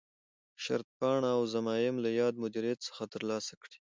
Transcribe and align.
شرطپاڼه 0.63 1.29
او 1.37 1.41
ضمایم 1.53 1.95
له 2.05 2.09
یاد 2.21 2.33
مدیریت 2.43 2.79
څخه 2.87 3.03
ترلاسه 3.13 3.53
کړي. 3.61 3.77